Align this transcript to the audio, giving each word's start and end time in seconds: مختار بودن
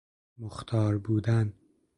مختار 0.37 0.97
بودن 0.97 1.53